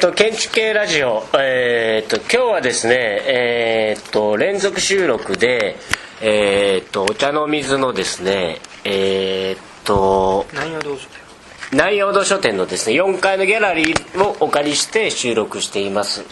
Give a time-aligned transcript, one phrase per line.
[0.00, 5.76] と、建築系ラジオ、えーと、今日はですね、えーと、連続収録で、
[6.22, 11.18] えーと、お茶の水のですね、えーと、南陽堂書店
[11.72, 16.24] 南陽堂書店のですね、4階のギャラリーをお借りして収録しています。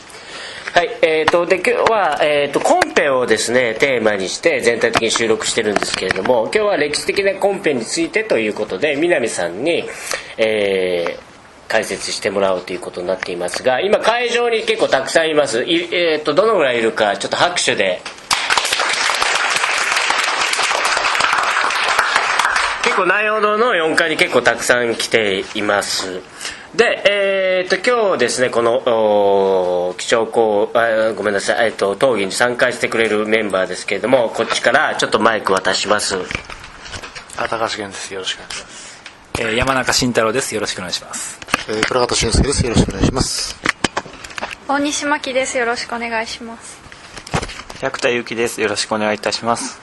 [0.73, 9.85] はい、えーと、で今日は、えーと、コンペをですねテーマにして全体的に収録してるんですけれども今日は歴史的なコンペについてということで南さんに、
[10.37, 11.28] えー、
[11.69, 15.63] 解説してもらおうということになっていますが今会場に結構たくさんいます。
[15.65, 18.01] い、えーと、どのぐらいいるかちょっと拍手で。
[22.83, 26.23] 結構内容堂の4階に結構たくさん来ています。
[26.75, 36.17] で、えー、と今日ですねこの基調講あごめんなさい、えー、と討議に参加してくれるメンバーですけれどもこっちからちょっとマイク渡します。
[37.37, 38.13] あ高橋源です。
[38.13, 38.98] よろしくお願いします、
[39.41, 40.53] えー、山中慎太郎です。
[40.53, 41.39] よろしくお願いします、
[41.69, 42.67] えー、倉方俊介です。
[42.67, 43.55] よろしくお願いします。
[44.67, 45.57] 大西真希です。
[45.57, 46.81] よろしくお願いします。
[47.81, 48.61] 百田由紀です。
[48.61, 49.81] よろしくお願いいたします。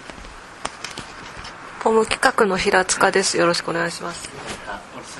[1.80, 3.38] ポム企画の平塚です。
[3.38, 4.30] よろしくお願いします。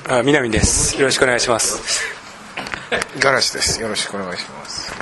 [0.06, 1.00] あ南です。
[1.00, 2.04] よろしくお願いします。
[3.18, 3.80] ガラシです。
[3.80, 4.92] よろしくお願いします。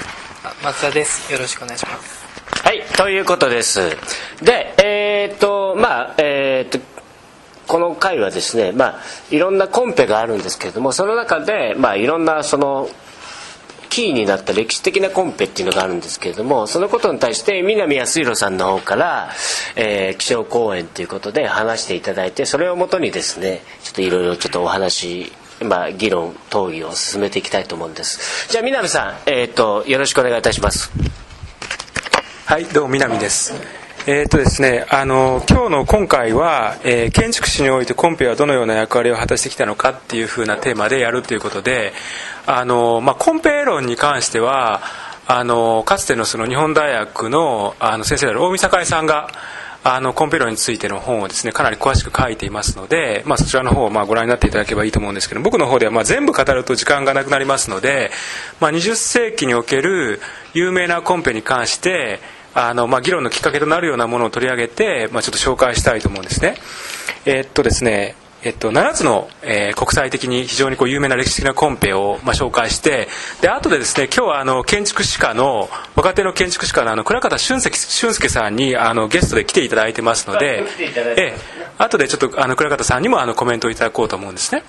[0.63, 1.33] 松田です。
[1.33, 2.25] よろしくお願いします。
[2.63, 3.81] はいということです。
[4.41, 6.94] でえー、っとまあえー、っと
[7.67, 12.89] この回はですね、まあ、いろんなコンペがあるんですけれどもその中で、まあ、いろんなその
[13.91, 19.31] キーになった歴史的なコンペっていうのがあるんですけれどもそのことに対して南康弘さんの方から、
[19.77, 28.49] えー、気象講演ということで話していただいてそれをもとにですねちょっといろいろちょっとお話まあ、議論討議を進めていきたいと思うんです。
[28.51, 30.91] じゃあ南さん、えーと、よろしくお願いいたします。
[32.47, 33.84] はいどうも南です。
[34.07, 41.95] えーとですね、あの今日の今回は、えー、建築士においてコンペはどのような役割を果たしてきたのかっていうふうなテーマでやるということで
[42.45, 44.83] あの、まあ、コンペ論に関しては
[45.27, 49.31] あのかつてのその日本大学のあの先生である大見栄さんが
[49.85, 58.11] あのコンペ論についての本をですねかなり詳しく書いていますので、まあ、そちらの方をまあご覧になっていただければいいと思うんですけど僕の方ではまあ全部語ると時間がなくなりますので、
[58.61, 60.21] まあ、20世紀における
[60.53, 62.21] 有名なコンペに関して
[62.55, 66.57] あの、まあ、議論のきっかけとなるようなものを取り上げて、まあ、ちょっと紹介したいと思うんですね。
[67.27, 73.09] えー、っとですねえっと、7つの、えー、国際的に非常にこう有名な歴史的なコンペを、まあ、紹介して
[73.41, 80.63] で後でですね今日はあの建築士科の若手の建築士科のあの倉方俊介俊介さんにあのゲストで来ていただいてますので、
[81.17, 84.63] えー、後でちょっとあの倉方さんにもあのコメントをいただこうと思うんですね。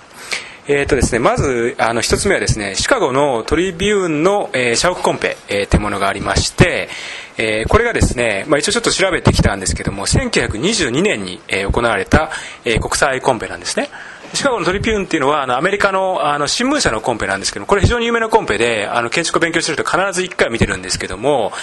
[0.67, 6.89] えーとですね、まずあの1つ目はですねシカゴのトリビューンの、えー、社屋コンペ、えー、というものがありまして、
[7.37, 12.31] えー、これがですね、まあ、一応ちょっと調べてきたんですけども1922年に、えー、行われた、
[12.63, 13.89] えー、国際コンペなんですね。
[14.33, 21.53] シカゴのトリビューンっていうのはあのアメリカのあの新聞社のコンペなんですけどこれ非常に有名なコンペであの建築を勉強してると必ず1回見てるんですけども、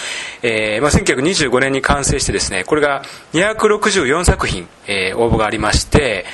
[0.41, 3.03] えーまあ、1925年に完成してですねこれが
[3.33, 6.25] 264作品、えー、応募がありまして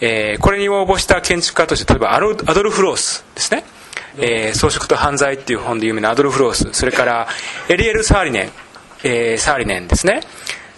[0.00, 3.64] えー、これに応募した建築家として例えばアドルフ・ロースですね
[4.18, 6.68] 「えー、装飾と犯罪」っていう本で有名なアドルフ・ロース。
[6.72, 7.28] それから
[7.68, 8.50] エリエル・サーリネン、
[9.04, 10.20] えー、サーリネンですね。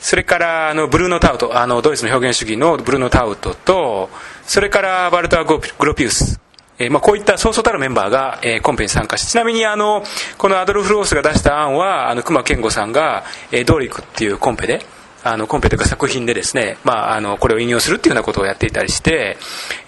[0.00, 1.58] それからあのブルーノ・タウト。
[1.58, 4.10] あのドイツの表現主義のブルーノ・タウトと
[4.44, 6.40] それからバルター・グロピウス。
[6.80, 10.04] えーまあ、こういったそうそうたるメンバーが、えー、コンペに参加しちなみにあの
[10.36, 14.86] このアドルフ・ロースが出した案はあの熊健吾さんが、えー、ドーリックっていうコンペで
[15.32, 19.36] あのコンペとか作品でですね、まあ、あのこれを引用するっていうようなことをやっていたりして、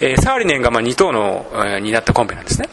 [0.01, 2.69] えー、サーリネンがまあ2等の、えー、になったコンペなんですね。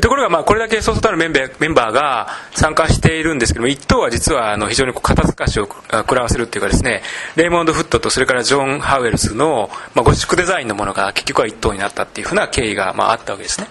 [0.00, 7.02] ところがまあこれだけそうそうたるメンバーが参加しているんですけども1等は実はあの非常に肩透かしを食らわせるっていうかですね
[7.34, 13.66] レイモンド・フットとそれからジョン・ハウエルスの、まあ、ゴシックデザインのものが結局は1等になったっていうふうな経緯がまああったわけですね。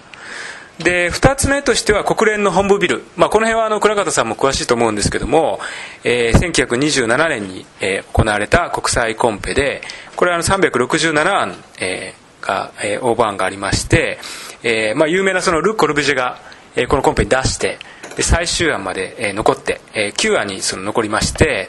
[0.82, 5.60] で2つ目としては国連の本部ビル、まあ、この辺はあの倉方さんも詳しいと思うんですけども、
[6.04, 9.82] えー、1927年に、えー、行われた国際コンペで
[10.16, 14.18] これはあの367案、えー、が、えー、応募案がありまして、
[14.62, 16.38] えーまあ、有名なそのル・コルビジェが、
[16.74, 17.78] えー、このコンペに出して
[18.16, 21.68] で最終案まで、えー、残って、えー、9案にその残りまして、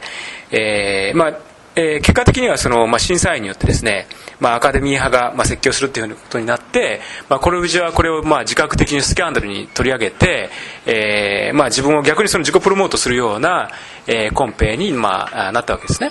[0.50, 1.38] えーまあ
[1.74, 4.06] えー、結果的にはその、まあ、審査員によってですね、
[4.42, 10.50] まあ、アカデミー派が、まあ、説教するっていうことになって、まあ、コルビジはこれを、まあ、自覚的にスキャンダルに取り上げて、
[10.84, 13.70] えーまあ、自分を逆にその自己プロモートするような、
[14.08, 16.10] え、コンペに、まあ、なったわけですね。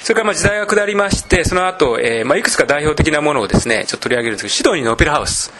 [0.00, 5.52] それからまあ時代が下りましてその後、えーまあいくつか代表的なものをですねちょっと取り上げるんですけどシドニーのオペラハウス。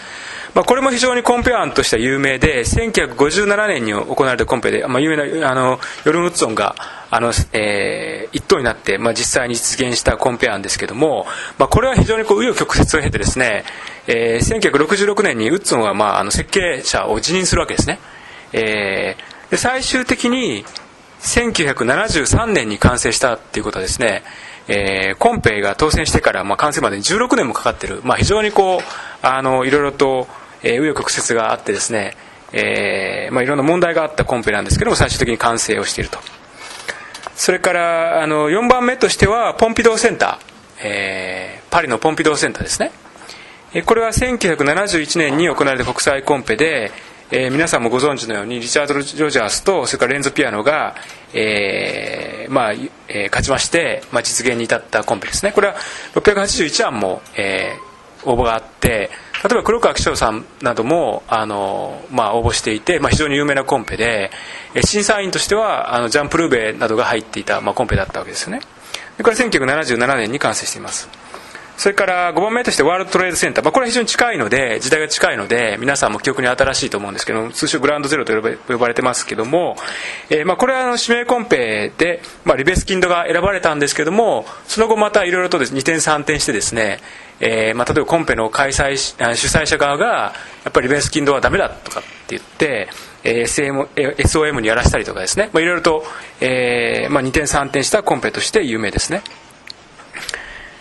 [0.54, 6.74] まあ、これも非常にコンペ案としては有名で1957年に行われたコンペで、まあ、有名なあのヨルムッツォンが
[7.10, 11.26] あの、えー、一等になって、まあ、実際に実現したコンペ案ですけども、
[11.58, 13.64] まあ、これは非常に紆余曲折を経てですね、
[14.06, 17.98] えー、1966年にウッツォンは、まあ、あの設計者を辞任するわけですね、
[18.52, 20.64] えー、で最終的に
[21.20, 24.22] 1973年に完成したっていうことはですね、
[24.68, 30.28] えー、コンペが当選してから、まあ、完成までに16年もかかってる、まあ、非常にこうあのいろいろと
[30.62, 32.16] 紆余、曲折があってですね、
[32.52, 36.18] えーまあ、いろんな問題があったコンペなんですけども最終的に完成をしていると。
[37.34, 42.90] それからあの4番目としてはポンピドーセンター、えー、パリのポンピドーセンターですね。
[43.84, 46.90] これは1971年に行われた国際コンペで、
[47.30, 50.94] えー、皆さんもご存知のようにリチャード・ロジャースとそれからレンズ・ピアノが、
[51.34, 55.52] えーまあえー、勝ちまして、まあ、実現に至ったコンペですね。
[55.52, 55.74] これは
[56.14, 59.10] 681案も、えー、応募があって
[59.44, 64.30] 例えば黒川紀章さんなどもあの、まあ、応募していて、まあ、非常に有名なコンペで
[64.84, 68.60] 審査員としてはあのジャン・プルーベなどが入っていた、まあ、コンペだったわけですよね。
[69.22, 71.08] これは1977年に完成しています。
[71.78, 78.32] それから5番目としてワールドトレードセンター、まあ、これは非常に近いので時代が近いので皆さんも記憶に新しいと思うんですけど通称グラウンドゼロと
[78.66, 79.76] 呼ばれてますけども、
[80.28, 86.98] えー、まあこれはあの指名コンペで、まあ、リベスキンドが選ばれたんですけどもその後またいろいろとです、ね2点3点してですね
[87.40, 89.14] えーまあ、例えばコンペの開催主
[89.46, 90.34] 催者側が
[90.64, 92.88] やっぱりリベスキンドはダメだとかって言って、
[93.22, 96.02] えー、SM SOM にやらせたりとかですね、まあ、いろいろと、
[96.40, 99.22] えーまあ、2点3点したコンペとして有名ですね。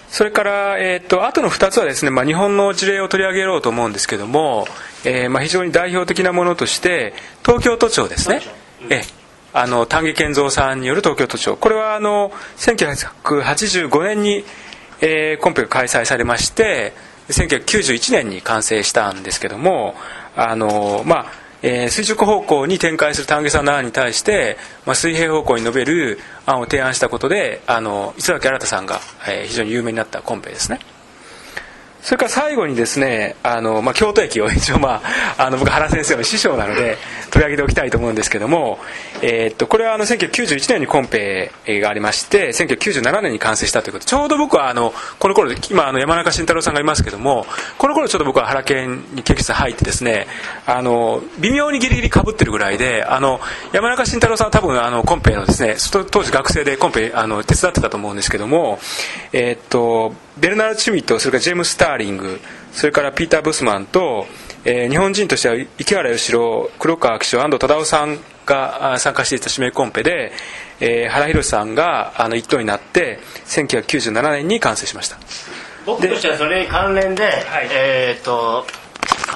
[0.10, 4.68] それから、えーと、あとの2つはですね、まあ、日本の事例を取り上げようと思うんですけども、
[5.04, 7.14] えーまあ、非常に代表的なものとして
[7.46, 8.42] 東京都庁ですね、
[8.90, 9.02] え
[9.54, 11.58] あの丹下健三さんによる東京都庁。
[11.58, 14.44] これはあの1985年に、
[15.02, 16.94] えー、コンペが開催されまして
[17.30, 19.96] 1991年に完成したんですけども
[20.36, 30.80] あのまあえー、垂直方向に展開する丹下さんの案に対して、まあ、水平方向に述べる案を提案したことであの磯崎新さんが、えー、非常に有名になったコンペですね。
[32.02, 35.02] それから最後にですねあの、まあ、京都駅を一応、ま
[35.38, 36.98] あ、あの僕原先生の師匠なので
[37.38, 38.80] 取り上げておきたいと思うんですけども、
[39.22, 44.06] えー、っとこれはあの1991年にコンペがありまして1997年に完成したということ。
[44.06, 47.46] ちょうど僕はあのこの頃今あの山中慎太郎さんがいますけども
[47.78, 50.26] この頃ちょっと僕は原研に研究室入ってですね
[50.66, 53.40] あの微妙にギリギリかぶってるぐらいであの
[53.72, 55.76] 山中慎太郎さんは多分あのコンペのですね
[56.10, 58.80] 当時学生でコンペあの手伝ってたと思うんですけども
[59.32, 62.40] えー、っとベルナルド・シュミットそれからジェームス・スターリング
[62.72, 64.28] それからピーター・ブスマンと、
[64.70, 70.34] えー、日本人としては池原義郎黒川紀章安藤忠雄さんが参加していた指名コンペで、
[70.82, 75.18] えー、原宏さんがあの一等になって1997年に完成しました。
[75.86, 78.66] 僕としてはそれに関連で、はい、えっ、ー、と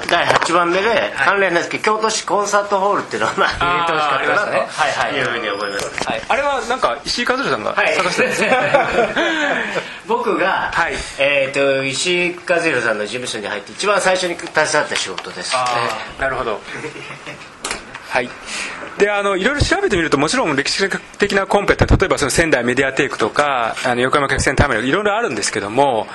[0.09, 8.51] 第8番目で関連ですけど、京都市コンサートホールっていうのはまあ入れてほしかったなと、はいはい、いうふうに思います、はい、あれはなんか石井和弘さんが探してるんですね、
[10.07, 10.94] 僕が、はい。
[11.19, 15.56] えーと、石井和弘さんの事務所に入って一番最初に携わった仕事です、
[16.19, 16.59] なるほど。
[18.09, 18.30] はい。
[18.98, 26.07] であのいろいろ調べてみるともちろん歴史的なコンペって例えばその仙台メディアテイクとかあの横山客船ターミナルいろいろあるんですけども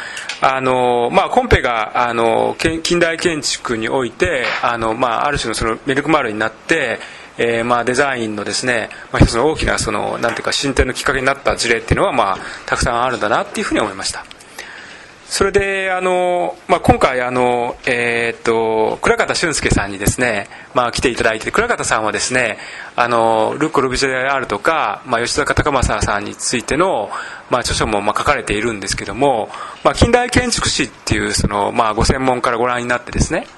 [0.42, 6.98] あの、まあ、コンペがあの近代建築においてあの、まあ、ある種のそのメルクマールになって
[7.38, 14.24] えーまあ、デザインのですね、まあ、一つの大きなそのなんていうか進展のきっかけになった事例っていうのは、まあ、たくさんあるんだなっていうふうに思いました。
[15.28, 22.58] それであの、まあ、今回あの、えー、っと倉方俊介さんにですね、まあ、来ていただいて倉方さんはですね
[22.94, 27.10] あのルッコ・ルビジェであるとか、まあ、吉坂隆正さんについての、
[27.50, 29.48] まあ、著書もまあ書かれているんですけども、
[29.82, 33.48] まあ、近代建築史っていうその、まあ、ご専門からご覧になってですね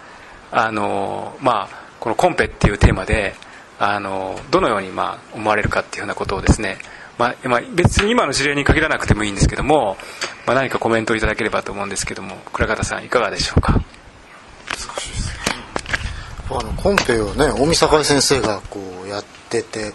[0.51, 3.35] あの、まあ、このコンペっていうテーマで
[3.79, 6.79] あのどのようにまあ思われるかっていうようなことをですね
[7.19, 9.97] まあ、まあ、別に今の事例に限らなくてもいいんですけども、
[10.47, 13.73] まあ、何かコメントをいただければと思うんですけども倉方さんいかがでしょうか？
[13.73, 15.35] 難しいですね。
[16.51, 19.89] あのコンペをね大見栄先生がこうやっててや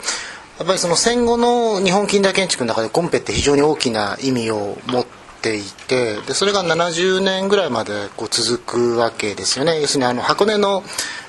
[0.64, 5.06] っぱりその戦後の日本近代建築の中でコンペって非常に大きな意味を持っ
[5.42, 9.82] ていてでそれが70年ぐらいまでこう続くわけですよね。
[9.82, 10.84] 要するにあの箱根の、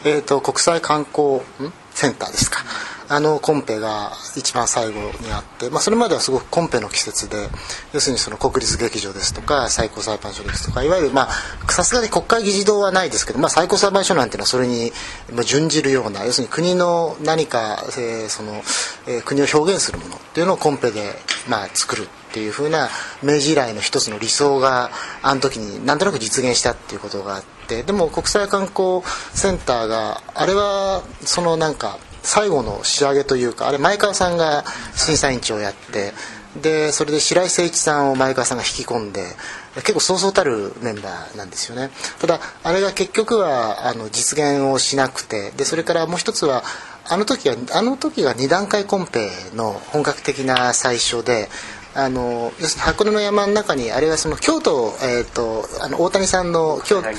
[0.04, 1.40] えーと、国際観光
[1.94, 2.58] センターですか。
[3.08, 7.48] あのコンペが一番最後にあって、まあ、それまではすごくコンペの季節で
[7.92, 14.90] 要するにその国立劇場ですとか最高裁判所ですとかいわゆるまあさすがに国会議事堂はないですけど、まあ、最高裁判所なんていうのはそれに
[15.44, 18.54] 準じるような要するに国の何か、えー、その、
[19.06, 21.12] えー、国を表現するものっていうのをコンペで、
[21.48, 22.08] まあ、作る。
[22.34, 22.88] っていうふうな
[23.22, 24.90] 明治以来の一つの理想が
[25.22, 34.64] あの時になんとなく実現したっていうことがあってでも国際観光センターがあれはそのなんか最後の仕上げというかあれ前川さんが
[34.96, 36.12] 審査委員長をやって
[36.60, 39.22] でそれで白井誠一さんを前川さんが引き込んで
[39.76, 41.90] 結構そうそうたるメンバーなんですよね。
[42.20, 46.64] ただあれが結局はあの実現をしなくてでそれからもう一つは
[47.06, 51.48] あの時はあの時が2段階コンペの本格的な最初で
[51.94, 57.12] あの要するに箱根の山の中にあれはその京都,、えーと、あの大谷さんの京、はい、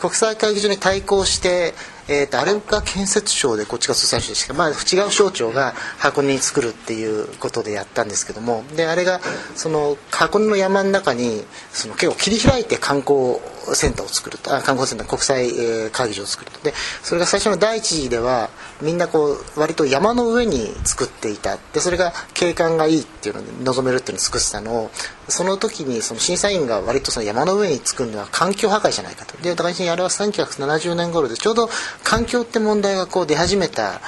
[0.00, 1.74] 国際会議場に対抗して
[2.08, 4.72] えーと、あれが建設省でこっちが総裁省でしか、まあ、違
[5.06, 9.20] う省庁が箱根に作るっていうことでやったんですけどもであれが
[9.54, 13.36] その箱根の山の中にその結構切り開いて観光
[13.74, 16.60] センターを作るあ観光センター国際、えー、会議場を作ると。
[16.60, 18.50] でそれが最初の第一次では
[18.82, 21.56] みんなこう割と山の上に作っていた。
[21.72, 24.90] でそれが景観がいいっていうので望めるっていうのを作ってたのを
[25.28, 29.36] その時にその審査員が割とその山の上に作るのは環境破壊じゃないかと。
[29.38, 31.68] で高橋あれは1970年頃でちょうど
[32.02, 34.00] 環境って問題がこう出始めた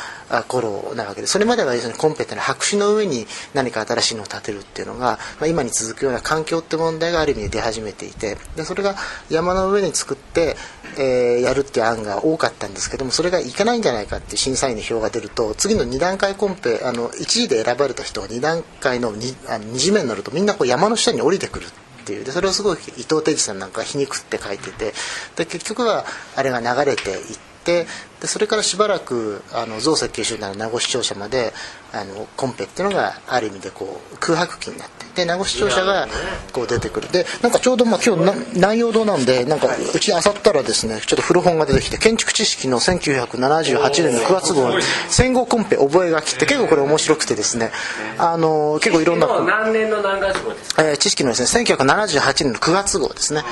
[0.48, 8.94] 頃なわけでそれまではコンペってのは白紙の上に何か新しいのを建てるっていうのが、まあ、今に続くような環境って問題がある意味で出始めていてでそれが
[9.30, 10.56] 山の上に作って、
[10.96, 22.24] えー、やるって案が多かったんですけどもそれがいかないんじゃないかって審査員の票が出ると次の2段階コンペあの1位で選ばれた人が2段階の 2, あの2次目になるとみんなこう山の下に降りてくるっていう。
[22.24, 24.92] でそれをすごい伊藤定治さんなんか皮肉って書いてて
[25.36, 26.04] で結局は
[26.36, 27.86] あれが流れていって
[28.20, 31.52] でそれからしばらくあの造石九州なら名護市庁舎まで
[31.92, 36.08] あのコンペっていうのがある意味でこう空白期になってで名護市庁舎が
[36.52, 37.10] こう出てくる。
[37.10, 44.70] でなんかちょうどまあ今日南陽堂なんでなんかうちあさったらですねちょっと古本が出てきて建築知識の1978年の9月号
[45.08, 47.70] 戦後コンペ覚書って結構これ面白くてですね
[48.18, 53.42] あの結構いろんな何年の何月号ですか、えー、知識のですね1978年の9月号ですね。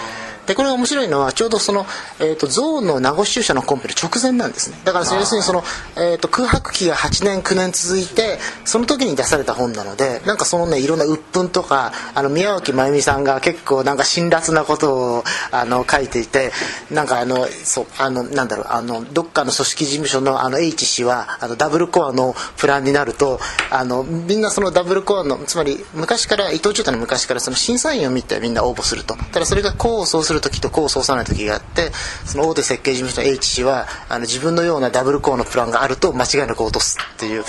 [0.46, 1.86] でこれが面白いのはちょうどその、
[2.18, 4.76] えーと、ゾウの名護州社のコンペの直前なんですね。
[4.84, 5.62] だから要するにその、
[5.96, 16.50] えーと、空白期が8年9年続いてその時に出された本なのでなんかそのねいろんな鬱憤とかあの宮脇真由美さんが結構なんか辛辣なことをあの書いていて
[16.90, 23.38] なんかあのそあのなんだろうあのどっかの組織事務所のあの H 氏はあのダブルコアのプランになると
[23.70, 29.14] あのみんなそのダブルコアのつまり昔から伊藤忠太の昔からその審査員を見てみんな応募すると。
[29.32, 31.90] ただそれが功を奏する時と功を奏さない時があって
[32.24, 37.44] その大手設計事務所の H 氏はあの自分のようなダブルコアのプランがあると間違いなく落とすっていう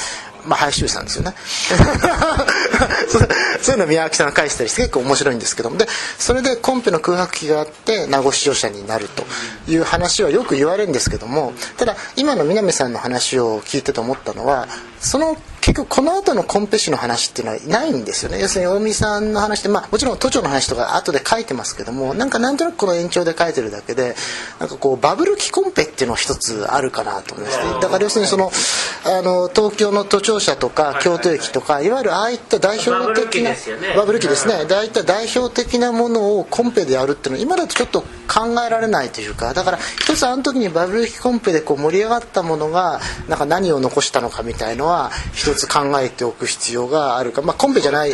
[0.45, 1.33] まあ、林修さんですよね。
[3.61, 5.77] そういうの宮脇さんが返したりして結構面白いんですけども。
[5.77, 9.25] でそれでコンペの空白期があって名護市場者になると
[9.67, 11.53] いう話はよく言われるんですけども。
[11.77, 14.67] ただ今の南さんの話を聞いてて思ったのは
[15.03, 18.39] その結局この後のコンペ誌の話っていうのはないんですよね。
[18.41, 24.15] 要するに大見さんの話って、まあ、もちろん都庁の話とか後で書いてますけどもなんかなんとなくこの延長で書いてるだけで
[24.59, 28.51] なんかこうバブル期コンペっていうのは一つあるかなと思いますだから要するにその
[29.05, 33.51] あの東京の都庁舎とか京都駅とかいわゆるああいった代表的な
[33.95, 34.53] バブル期ですね。
[34.55, 44.92] ああいった代表的なものをコンペでやるっていうのは今だとちょっと考えられないというかだから一つあの時にバブル期コンペでこう盛り上がったものがなんか何を残したのかみたいのは
[45.33, 48.11] 一つ考えておく必要があるか、まあ、コンペじゃない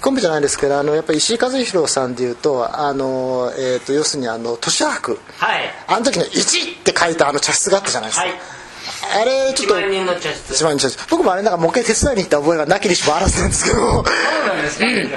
[0.00, 8.26] コンペじゃないですけどあのやっぱり石井和弘さんでいうとあの、えーと、要するにあの都市博、はい、あの時の「1」って書いたあの茶室があったじゃないですか。
[8.26, 8.57] はい
[9.14, 10.06] あれちょっと1万人。
[10.06, 13.76] の茶室万人の茶室僕もあれなんかもう一回手伝いに行った覚えがなきにしもあらずなんですけど。
[13.76, 14.04] そう
[14.46, 15.08] なんですね、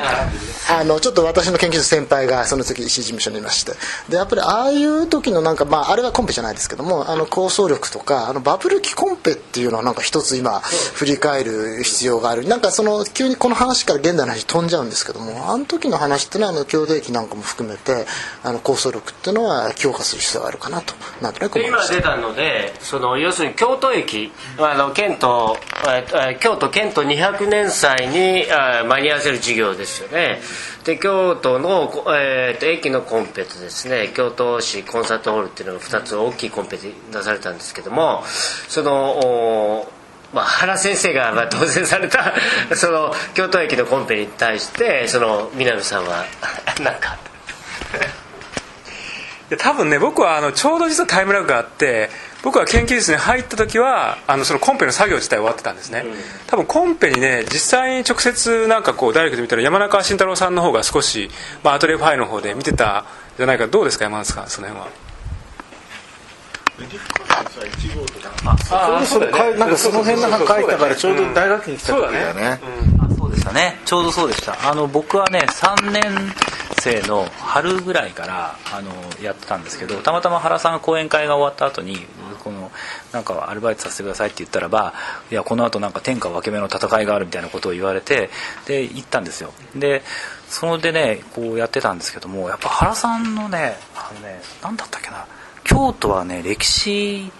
[0.69, 3.73] あのちょっと私の研究室先輩がその時石井事務所にいまして。
[4.09, 12.47] でやっぱりああいう時のなんかまああれはコンペじゃないですけどもあの構想力とかあのバブル期コンペっていうのはなんか一つ今振り返る必要がある。
[12.47, 18.05] なんかその急にこの話から現代の話飛んじゃうんですけどもあの時の話っていうのはあの共同駅なんかも含めて
[18.43, 21.93] あの構想力っていうのは強化する必要があるかなとなんとなく思いました。
[21.95, 25.57] 今出たのでその要するに京都駅あの県都
[26.39, 28.45] 京都県都200年祭に
[28.87, 30.39] 間に合わせる事業ですよね。
[30.85, 38.23] で京都の、えーと、駅のコンペとですね京都市コンサートホールっていうのが2つ大きいコンペで出されたんですけども
[38.67, 39.87] その
[40.33, 42.33] まあ、原先生がまあ当選された
[42.73, 46.23] その京都駅のコンペに対してその南さんは
[46.81, 47.17] 何か
[49.51, 52.09] で多分ね僕はあのちょうど実はタイムラグがあって
[52.41, 56.05] 僕は研究室に入った時はあのそのコンペの作業自体終わってたんですね、
[56.47, 61.29] 多分コンペにね実際に直接なんかこうダイレクトで見たら山中慎太郎さんの方が少し、
[61.65, 63.05] まあ、アトリエファイの方で見てた
[63.35, 63.67] じゃないか。
[63.67, 64.89] どうですか山中さんその辺は？
[68.71, 72.59] あそれなんかその辺なんか書いたからちょうど大学に来た時だよね。
[73.01, 74.69] あそうでしたねちょうどそうでした。
[74.69, 76.01] あの僕はね3年
[76.81, 78.91] 生の春ぐらいからあの
[79.23, 81.97] やってたんですけどたまたま原さんが講演会が終わった後に
[82.43, 82.71] この
[83.13, 84.95] なんかアルバイトさせてくださいって言ったらば
[85.29, 88.31] いやこの後なんか天下分け目の戦いがあるみたいなことを言われて
[88.65, 89.53] で行ったんですよ。
[89.75, 90.01] で
[90.49, 95.27] それでねこうやってたんですけどもやっぱ原さんのねあのね何だったっけな
[95.63, 97.31] 京都はね歴史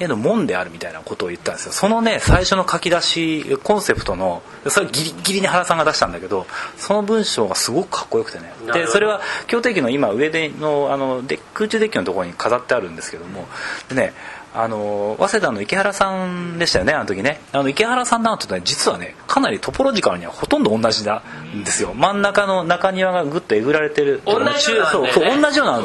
[0.00, 1.72] への門であるみたいなことを言ったんですよ。
[1.72, 6.46] そのね最初の書き出しコンセプトのそれギリギリに原さんが出したんだけど
[6.78, 8.52] その文章がすごくかっこよくてね。
[8.72, 13.46] でそれは京都駅の今上でのあので空中デッキのところに飾ってあるんですけども
[13.90, 14.14] でね
[14.52, 17.40] あの早稲田の池原さんでしたよねあの時ね。
[17.52, 21.22] あの池原さんのアートって実はねかなりトポロジカルにはほとんど同じな
[21.54, 21.94] んですよ。
[21.94, 25.80] 真ん中の中庭がぐっとえぐられてる同じようなそうそう同じような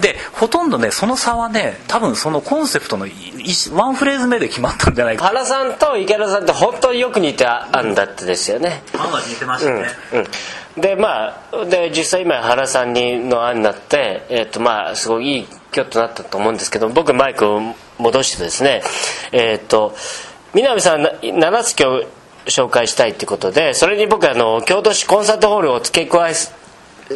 [0.00, 3.14] でほとんどねその差はね多分そのコンセプトのいい
[3.72, 5.26] ワンフレーズ目で決まったんじゃないか。
[5.26, 8.82] 原さんと池原さんって本当によく似てあんだってですよね。
[8.94, 9.74] 案が似てましうん。
[9.74, 17.60] うん、でまあで実際今原さんにの案になって、えっとまあすごいいい今日となったと思うんですけど僕マイクを
[17.98, 18.82] 戻してですね
[19.32, 19.94] えっ、と
[20.54, 22.06] 南さん7つ今日
[22.48, 26.34] 紹介したいってことでそれに僕あの京都市コンサートホールを付け加え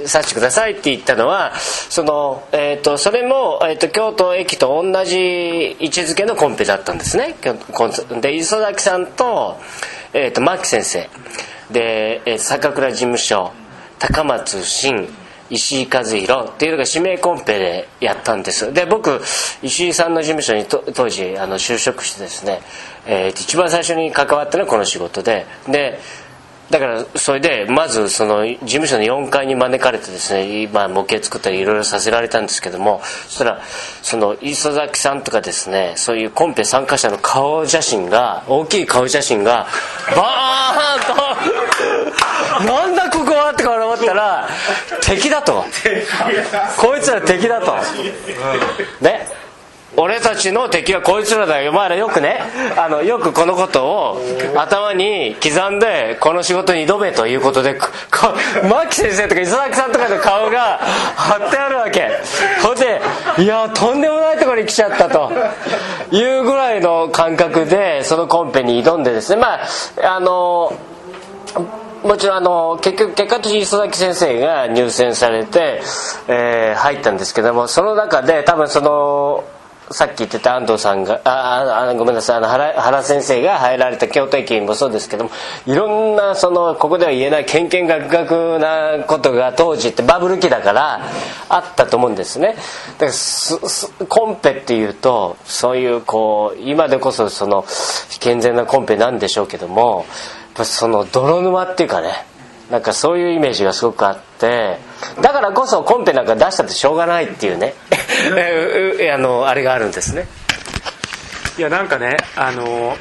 [0.07, 7.37] させてくださいって言ったのはその、えー、とそれも、えー、と京都駅と同じ位置づけのコンペだったんですね。
[8.21, 9.59] で磯崎さんと,、
[10.12, 11.09] えー、と牧先生。
[11.71, 13.53] で、えー坂倉事務所
[13.99, 15.09] 高松新
[15.52, 18.73] 石井和弘っていうのが指名コンペでやったんです。
[18.73, 19.21] で僕
[19.62, 22.61] 石井さんの事務所にと当時あの就職してですね、
[23.06, 25.47] えー一番最初に関わったのはこの仕事で。
[25.68, 25.99] で
[26.73, 33.61] だからそれでまずその事務所の4階に招かれてですね今模型作ったりいろいろさせられたんですけどもそしたら
[34.00, 39.66] その磯崎さんとかですねそういうコンペ参加者の顔写真が大きい顔写真が
[40.16, 43.62] バーンと なんだここはって
[44.12, 44.49] たら
[45.00, 45.64] 敵だと。
[46.78, 47.75] こいつら敵だと。
[49.00, 49.26] ね。
[49.95, 51.71] 俺たちの敵はこいつらだよ。
[51.71, 52.40] お前らよくね。
[52.78, 54.19] あのよくこのことを
[54.57, 57.78] 頭に刻んでこの仕事に挑めということで
[58.71, 62.09] 牧先生とか磯崎さんとかの顔が貼ってあるわけ。
[62.62, 63.02] ほんで
[63.42, 65.31] いやとんでもないところに来ちゃったと。
[66.11, 69.41] いうぐらいの感覚でそのコンペに挑んでですね。
[69.41, 70.73] まああの
[72.04, 75.80] もちろんあの結局結果として磯崎先生が入選されて、
[76.28, 79.45] えー入ったんですけどもその中で多分その
[79.93, 85.30] さっき言ってた安藤さんがああごめんなさいあの原原先生が入られた京都駅もそうですけども
[85.67, 91.00] いろんなそのここでは言えないけんけんがくがくなことが当時ってバブル期だから
[91.49, 92.56] あったと思うんですね。
[92.99, 97.65] だからコンペっていうとそういうこう今でこそその
[98.21, 100.06] 健全なコンペなんでしょうけども
[100.54, 102.26] ぱその泥沼っていうかね
[102.71, 104.78] なんかそういうイメージがすごくあって
[105.21, 107.75] だからこそコンペなんか出したってしょうがないっていうね
[109.12, 110.26] あのあれがあるんですね。
[111.58, 112.97] いやなんかねあの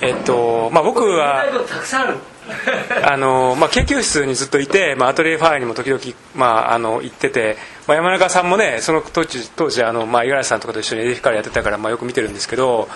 [0.00, 2.18] えっとまあ僕はたくさんある。
[3.04, 6.02] あの、まあ、研究室にずっといて、まあ、アトリエファイにも時々、
[6.34, 12.88] まあ、あの行ってて、まあ、山中さんもねその当時当時あの、まあ、五十嵐さんとかと一緒にエレフィカルやってたから、まあ、よく見てるんですけど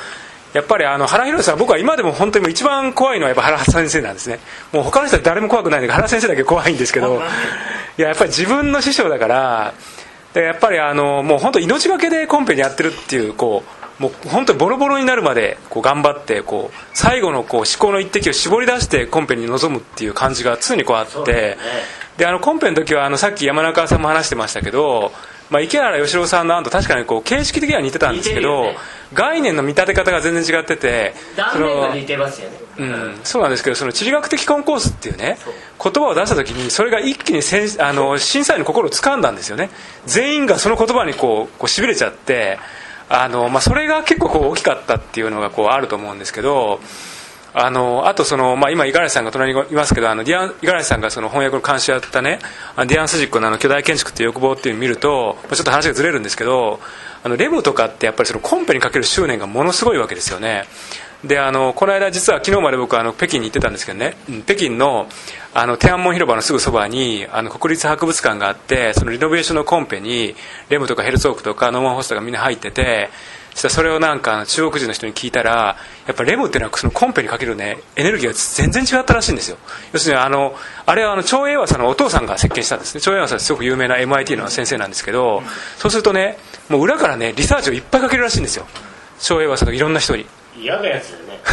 [0.52, 4.40] やっぱりあの原宏さん僕は今でも本当に一番怖いのはやっぱ原先生なんですね。
[4.72, 7.20] もう他の人は誰も怖くないんだけど原先生だけ怖いんですけど
[7.98, 9.74] いややっぱり自分の師匠だから
[10.32, 13.62] でやっぱりあのもう本当命がけでコンペにやってるっていうこ
[13.98, 21.58] うもう本当にボロボロになるまでこう頑張ってこう最後のこう思考の一滴を絞り出してコンペに臨むっていう感じが常にこうあって
[22.16, 25.12] であのコンペの時はあのさっき山中さんも話してましたけど、
[25.50, 28.76] まあ、池原義郎さんの案と確かにこう形式的には似てたんですけど、ね。
[29.14, 32.58] 概念の見立て方が全然違ってて断面が似てますよね。
[32.78, 35.36] うん、そうなんですけどその地理学的コンコースっていうね
[35.82, 39.70] 言葉を出した時にそれが一気にせんあの審査員の心を掴んだんですよね。
[40.06, 42.58] 全員がその言葉にこうこうしびれちゃって
[43.08, 46.80] あの、まあ、それが結構こう大きかったっていうのがこうあると思うんですけど
[47.54, 52.38] あのあとその、まあ、今五十嵐さんが隣にいますけどあの五十嵐さんがその翻訳の監修やったね
[52.76, 56.80] ディアン・スジックのあの巨大建築っていう欲望っていうのを見るとちょっと話がずれるんですけど
[57.24, 60.64] あのレムとかってやっぱりそのコンペにかける執念がものすごいわけですよね。
[61.24, 65.08] であのこの間実は昨日まで僕あの北京に行ってたんですけどね北京の
[65.52, 70.36] あの天安門広場のすぐそばにあの国立博物館があってそのリノベーションのコンペに
[70.68, 73.10] レムとかヘルツォークとかノーマン・ホストがみんな入ってて
[73.58, 79.58] したらそれをなんか中国人の人に聞いたらやっぱレムっていうのはそのコンペにかけるねエネルギーが全然違ったらしいんですよ。
[79.92, 80.54] 要するにあの
[80.86, 83.00] あれはあの張英和さんのお父さんが設計したんですね。
[83.00, 85.42] 張英和さんすごく有名な MIT の先生なんですけど
[85.76, 88.66] そうするとねもう裏からねリサーチをいっぱいかけるらしいんですよ。
[89.18, 90.26] 張英和さんとかいろんな人に。
[90.56, 91.40] 嫌なやつだよね。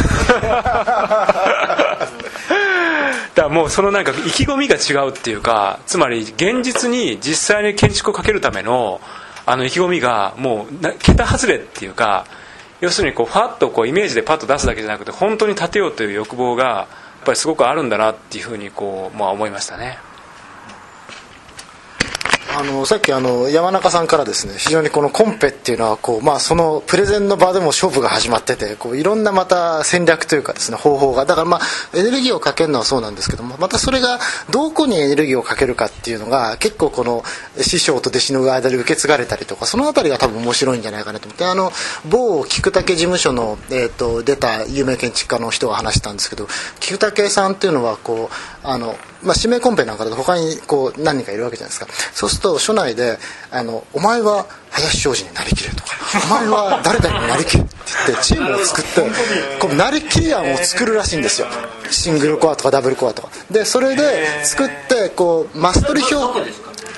[3.34, 9.00] だからもうそのなんか意気込みが違うっていうかつまり現実に実際に建築をかけるための
[9.46, 12.26] あの意気込みがもうな桁外れっていうか
[12.80, 16.88] 要するにこうファッとこうイメージでパッと出すだけじゃなくて本当に立てようという欲望がや
[17.22, 19.98] っぱりすごくあるんだなっていうふうにこう、まあ、思いましたね。
[22.58, 31.60] あのさっきあの山中さんからですね非常にこのコンペっていうのはこう、まあ、そのプレゼンの場でも勝負が始まっててこういろんなまた戦略というかですね方法がだからまあ
[31.94, 37.24] エネルギーをかけるのはそうなんですけどもまたそれがどこにエネルギーをかけるかっていうのが結構この
[37.60, 41.72] 師匠と弟子の間で受け継がれたりとかその辺りが多分面白いんじゃないかなと思ってあの
[42.08, 46.48] 某菊竹事務所の、えー、と出た有名建築家の人が話したんですけど
[46.80, 51.86] 菊竹さんっていうのはこうあのまあ、指名コンペなんかだと他にこう何人かいるわけじゃないですか。
[52.14, 53.18] そうすると署内で
[53.50, 55.90] あの「お前は林庄司になりきれ」とか
[56.24, 57.74] 「お前は誰々になりきれ」って
[58.06, 59.10] 言ってチームを作って
[59.58, 61.48] こうなりきり案を作るらしいんですよ。
[61.90, 63.28] シングルコアとかダブルコアとか。
[63.50, 66.40] でそれで作ってこうマス取り表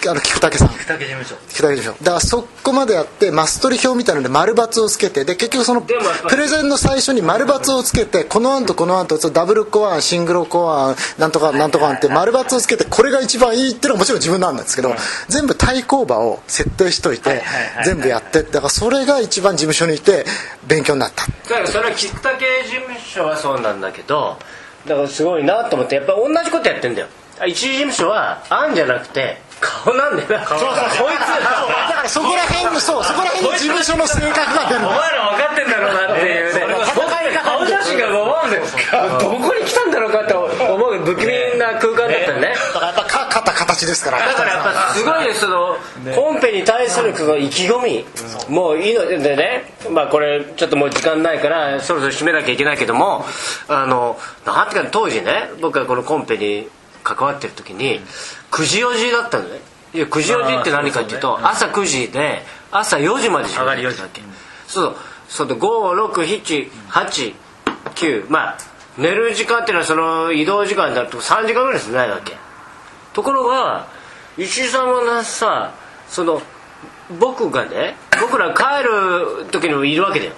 [0.07, 0.69] あの菊竹さん。
[0.69, 1.37] 菊竹事務所。
[1.49, 2.05] 菊竹事務所。
[2.05, 5.95] だからそこまでやってマス取り表みたいなので丸×をつけてで結局そのプ
[6.37, 14.95] レゼンの最初に丸×をつけてこの案とこの案とダブルコア案シングルコア案なんとかなんとか案って丸×をつけてこれが一番いいっていうのはもちろん自分なんですけど
[15.29, 17.43] 全部対抗馬を設定しといて
[17.85, 20.25] 全部やってだからそれが一番事務所にいて
[20.67, 21.27] 勉強になった。
[21.27, 24.39] だからそれは菊竹事務所はそうなんだけど
[24.87, 27.09] だからすごいなと思ってやっぱ同じことやってんだよ。
[27.47, 30.47] 一時事務所は案じゃなくて顔なんだよな。
[30.47, 30.71] そうそう
[31.07, 34.87] こいつだからそこら辺のそうそこら辺の事務所の性格が出る。
[34.87, 36.69] お前ら分かってんだろうなっていうね。
[37.45, 38.77] 顔写真が思うんです
[39.21, 42.55] どこに来たんだろうかって思う不気味な空間だったよね。
[42.75, 44.19] だからやっぱか勝った形ですから。
[44.19, 45.77] だからやっぱすごいねその
[46.15, 48.05] コンペに対するこの意気込み。
[48.49, 49.73] もういいのでね。
[49.91, 53.25] まあこれちょっともう時間ないからそろそろ締めなきゃいけないけども。
[53.69, 56.69] あのなんていうか当時ね僕がこのコンペに
[57.15, 58.01] 関わってる時に
[58.51, 59.61] 9時4時だったのね。
[59.95, 64.21] いや9時4時って何かっていうと朝9時で朝4時まで仕事やってたわけ。
[64.67, 64.97] そう
[65.29, 68.59] そう56789まあ
[68.99, 72.37] 寝る時間っていうのはその移動時間になると3時間ぐらいしかないわけ。
[73.15, 73.87] ところが
[74.37, 75.73] 石井さんはさ
[76.09, 76.43] その
[77.19, 80.33] 僕がね僕ら帰る時にもいるわけだよ。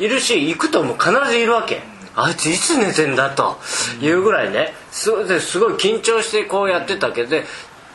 [0.00, 1.80] いるし行くともう必ずいるわけ
[2.20, 3.58] あいついつ寝てんだと
[4.00, 7.44] いうぐらいねすごいすごい緊張してこうやってたわけで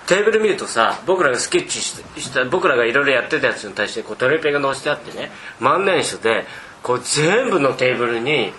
[0.08, 6.46] テーブル見るとさ僕らがスケッチした僕らがいろいろやってたやつに対してこうトレペンが載せてあってね万年筆で
[6.82, 8.54] こう全部のテーブルに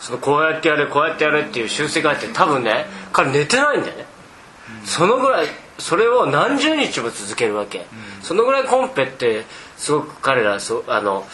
[0.00, 4.04] そのこうやってやれこうやってやれっていう修正が入って多分ね彼寝てないんだよね、
[4.84, 5.46] そのぐらい
[5.78, 7.86] それを何十日も続けるわけ、
[8.22, 9.44] そのぐらいコンペって
[9.76, 11.26] すごく彼らそあの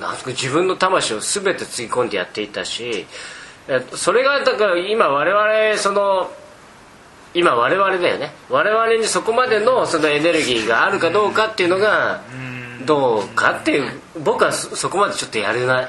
[0.00, 3.06] なんか自分の魂を全てつぎ込んでやっていたし
[3.68, 6.30] えそれがだから今我々その
[7.34, 8.32] 今我々だよね。
[8.48, 12.22] 我々にそこまでのそのエネルギーがあるかどうかっていうのが
[12.86, 13.92] どうかっていう
[14.24, 15.88] 僕はそそこまでちょっとやれない。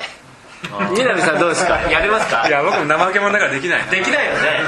[0.98, 1.80] 南さんどうですか？
[1.90, 2.46] やれますか？
[2.46, 4.60] いや僕も怠け者だからできないなできないよね。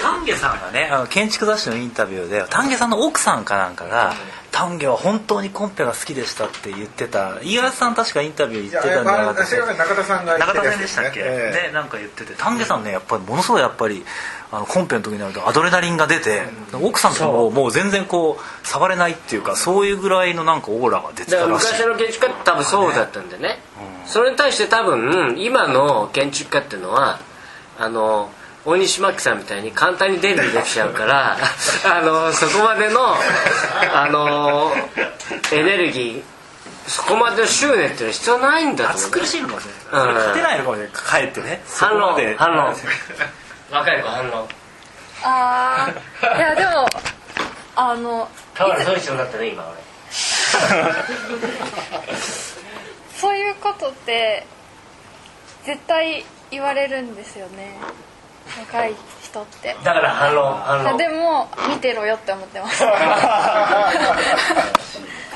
[0.00, 4.14] 丹下さんがねあの建築雑誌のインタビューで丹下さんの奥さんかなんかが
[4.52, 7.40] 丹下は本当にコンペが好きでしたって言ってた。
[7.42, 10.58] 飯原さん確かインタビュー言ってたんじゃなかっ中田さんが言って。
[10.58, 11.68] 中田たんでしたっけ、ええ。
[11.68, 12.34] でなんか言ってて。
[12.34, 14.04] 丹下さんねやっぱりものすごいやっぱり
[14.50, 16.42] あのコンペの時になるとアドレナリンが出て、
[16.82, 21.72] 奥さんとももう全然こう触れないっていうかそういうぐらいのなんかオーラが出てたらしい。
[21.72, 23.58] 昔の建築家って多分そうだったんでね、
[24.04, 27.18] それに対して多分今の建築家っていうのは
[27.78, 28.30] あの
[28.64, 31.36] 大西真紀さんみたいに簡単にデビューできちゃうから
[31.84, 33.16] あのそこまでの
[33.94, 34.72] あの
[35.50, 36.22] エネルギー
[36.86, 39.08] そこまでの執念っていうのは必要ないんだと思う。
[39.08, 40.14] 暑苦しいのかもしれうん。
[40.14, 41.62] 勝てないのかもしれないかえってね。
[41.66, 42.74] そ反論反論
[43.70, 44.48] 若い子反論
[45.24, 45.88] あ
[46.22, 46.88] あいやでも
[47.76, 48.28] あの
[49.24, 49.82] ったね今俺。
[53.16, 54.46] そういうことって
[55.64, 57.78] 絶対言われるんですよね
[58.58, 59.76] 若い人って。
[59.84, 60.96] だから反論反論。
[60.96, 62.84] でも見てろよって思ってます。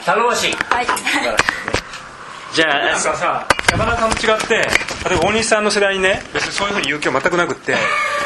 [0.04, 0.56] 頼もしい。
[0.70, 0.86] はい。
[2.56, 7.76] じゃあなんかさ山田さんと違って例えば大西さんの世代にね別にそういうふうに言う気は全くなくって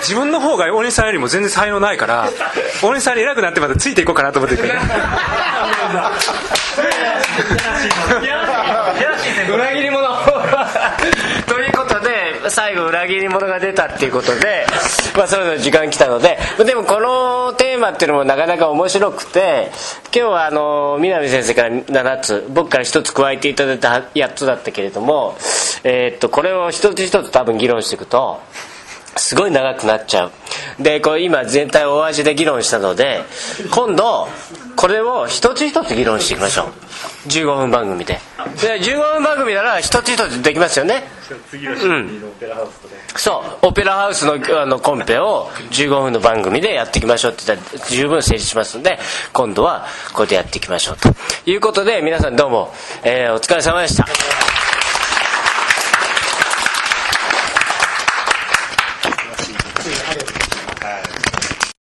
[0.03, 2.29] 自分の方が大西さんよりも全然才能ないから
[2.81, 6.13] 大西さんに偉くなってまたついていこうかなと思ってるから
[9.53, 9.90] 裏切り
[12.51, 14.67] 最後裏切り者が出たっていうことで、
[15.17, 19.71] まあ、そろそろ時間来たのででもこのテーマっていうのもなかなか面白くて
[20.15, 25.37] 今日はあの南先生から7つ僕から1つ加えていただいた8つだったけれども、
[25.85, 28.41] えーっとこれを一つ一つ多分議論していくと
[29.17, 30.33] すごい長くなっちゃう。
[30.81, 33.23] でこれ今全体大味で議論したので
[33.71, 34.29] 今度
[34.77, 36.67] これを一つ一つ議論していきましょう。
[37.29, 38.19] 15分番組で。
[38.61, 41.05] で15分番組なら一つ一つできますよね。
[41.85, 42.23] うん。
[43.17, 43.67] そう。
[43.67, 48.99] オペラハウスのあのコンペを15分の番組でやっていきましょうって言ったら十分成立しますので
[49.33, 51.09] 今度はこれでやっていきましょうと。
[51.51, 54.07] いうことで皆さんどうも、えーお疲れ様でした。